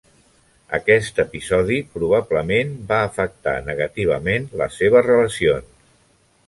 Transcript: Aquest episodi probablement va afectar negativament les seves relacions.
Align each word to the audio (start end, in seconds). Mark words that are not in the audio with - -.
Aquest 0.77 1.21
episodi 1.23 1.77
probablement 1.97 2.73
va 2.93 3.03
afectar 3.11 3.55
negativament 3.69 4.53
les 4.63 4.81
seves 4.83 5.09
relacions. 5.13 5.75